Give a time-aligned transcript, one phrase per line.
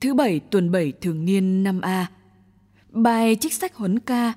[0.00, 2.06] Thứ bảy tuần bảy thường niên năm A
[2.90, 4.32] Bài trích sách huấn ca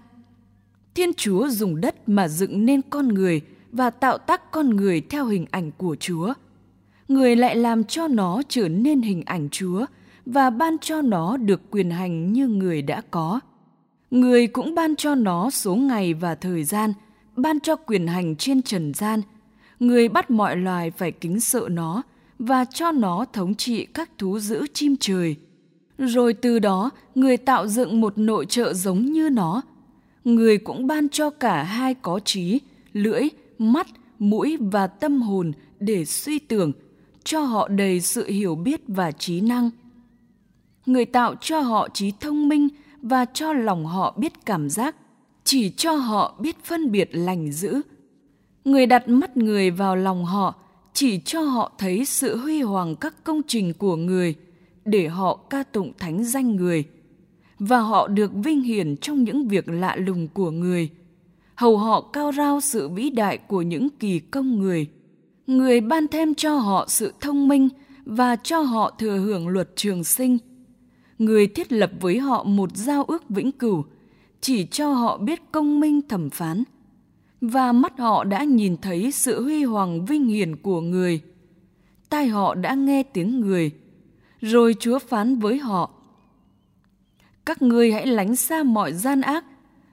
[0.95, 5.25] Thiên Chúa dùng đất mà dựng nên con người và tạo tác con người theo
[5.25, 6.33] hình ảnh của Chúa.
[7.07, 9.85] Người lại làm cho nó trở nên hình ảnh Chúa
[10.25, 13.39] và ban cho nó được quyền hành như người đã có.
[14.11, 16.93] Người cũng ban cho nó số ngày và thời gian,
[17.35, 19.21] ban cho quyền hành trên trần gian.
[19.79, 22.03] Người bắt mọi loài phải kính sợ nó
[22.39, 25.35] và cho nó thống trị các thú dữ chim trời.
[25.97, 29.61] Rồi từ đó, người tạo dựng một nội trợ giống như nó.
[30.23, 32.59] Người cũng ban cho cả hai có trí,
[32.93, 33.87] lưỡi, mắt,
[34.19, 36.71] mũi và tâm hồn để suy tưởng,
[37.23, 39.69] cho họ đầy sự hiểu biết và trí năng.
[40.85, 42.67] Người tạo cho họ trí thông minh
[43.01, 44.95] và cho lòng họ biết cảm giác,
[45.43, 47.81] chỉ cho họ biết phân biệt lành dữ.
[48.65, 50.55] Người đặt mắt người vào lòng họ,
[50.93, 54.35] chỉ cho họ thấy sự huy hoàng các công trình của người–
[54.85, 56.83] để họ ca tụng thánh danh người,
[57.59, 60.89] và họ được vinh hiển trong những việc lạ lùng của người.
[61.55, 64.87] Hầu họ cao rao sự vĩ đại của những kỳ công người.
[65.47, 67.69] Người ban thêm cho họ sự thông minh
[68.05, 70.37] và cho họ thừa hưởng luật trường sinh.
[71.19, 73.85] Người thiết lập với họ một giao ước vĩnh cửu,
[74.41, 76.63] chỉ cho họ biết công minh thẩm phán.
[77.41, 81.21] Và mắt họ đã nhìn thấy sự huy hoàng vinh hiển của người.
[82.09, 83.71] Tai họ đã nghe tiếng người
[84.43, 85.89] rồi Chúa phán với họ:
[87.45, 89.45] Các ngươi hãy lánh xa mọi gian ác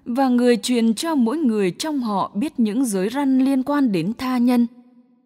[0.05, 4.13] và người truyền cho mỗi người trong họ biết những giới răn liên quan đến
[4.19, 4.67] tha nhân.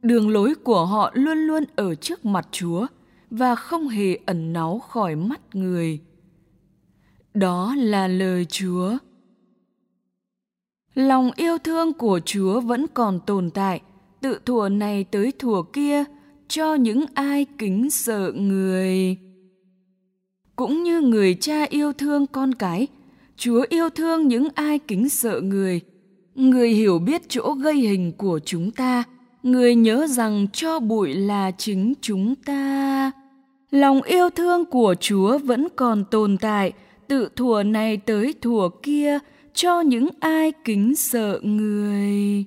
[0.03, 2.87] Đường lối của họ luôn luôn ở trước mặt Chúa
[3.31, 6.01] và không hề ẩn náu khỏi mắt người.
[7.35, 8.97] Đó là lời Chúa.
[10.95, 13.81] Lòng yêu thương của Chúa vẫn còn tồn tại,
[14.21, 16.05] tự thuở này tới thuở kia,
[16.49, 19.17] cho những ai kính sợ người.
[20.57, 22.87] Cũng như người cha yêu thương con cái,
[23.37, 25.81] chúa yêu thương những ai kính sợ người.
[26.35, 29.05] Người hiểu biết chỗ gây hình của chúng ta,
[29.43, 33.13] người nhớ rằng cho bụi là chính chúng ta.
[33.71, 36.73] Lòng yêu thương của chúa vẫn còn tồn tại,
[37.09, 39.19] tự thùa này tới thùa kia
[39.55, 42.45] cho những ai kính sợ người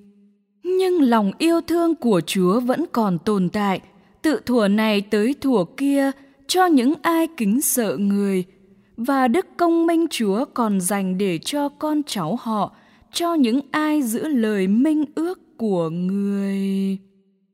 [0.67, 3.79] nhưng lòng yêu thương của chúa vẫn còn tồn tại.
[4.21, 6.11] Tự thủa này tới thủa kia
[6.47, 8.43] cho những ai kính sợ người.
[8.97, 12.75] Và đức công minh chúa còn dành để cho con cháu họ,
[13.13, 16.97] cho những ai giữ lời minh ước của người.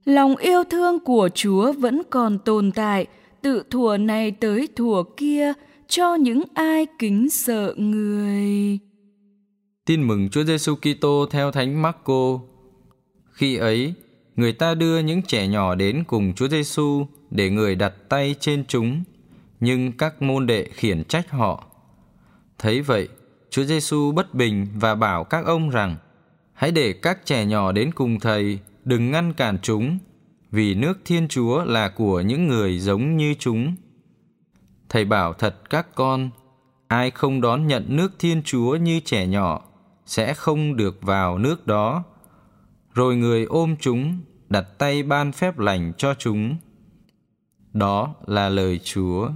[0.06, 3.06] Lòng yêu thương của chúa vẫn còn tồn tại.
[3.42, 5.54] Tự thủa này tới thủa kia
[5.88, 8.80] cho những ai kính sợ người.
[9.86, 12.40] Tin mừng chúa giêsu kitô theo thánh marco
[13.34, 13.94] khi ấy
[14.36, 18.66] người ta đưa những trẻ nhỏ đến cùng Chúa Giêsu để người đặt tay trên
[18.68, 19.04] chúng,
[19.60, 21.64] nhưng các môn đệ khiển trách họ.
[22.60, 23.08] Thấy vậy,
[23.50, 25.96] Chúa Giêsu bất bình và bảo các ông rằng:
[26.54, 29.98] Hãy để các trẻ nhỏ đến cùng thầy, đừng ngăn cản chúng,
[30.52, 33.76] vì nước Thiên Chúa là của những người giống như chúng.
[34.90, 36.30] Thầy bảo thật các con,
[36.88, 39.62] ai không đón nhận nước Thiên Chúa như trẻ nhỏ
[40.06, 42.04] sẽ không được vào nước đó
[42.94, 46.58] rồi người ôm chúng, đặt tay ban phép lành cho chúng.
[47.74, 49.30] Đó là lời chúa.